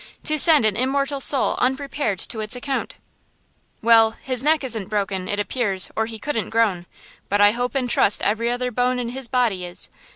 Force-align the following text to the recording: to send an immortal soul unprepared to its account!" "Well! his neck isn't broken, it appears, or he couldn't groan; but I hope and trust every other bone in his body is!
to 0.23 0.35
send 0.35 0.65
an 0.65 0.75
immortal 0.75 1.21
soul 1.21 1.53
unprepared 1.59 2.17
to 2.17 2.39
its 2.39 2.55
account!" 2.55 2.97
"Well! 3.83 4.15
his 4.19 4.41
neck 4.41 4.63
isn't 4.63 4.89
broken, 4.89 5.27
it 5.27 5.39
appears, 5.39 5.91
or 5.95 6.07
he 6.07 6.17
couldn't 6.17 6.49
groan; 6.49 6.87
but 7.29 7.39
I 7.39 7.51
hope 7.51 7.75
and 7.75 7.87
trust 7.87 8.23
every 8.23 8.49
other 8.49 8.71
bone 8.71 8.97
in 8.97 9.09
his 9.09 9.27
body 9.27 9.63
is! 9.63 9.91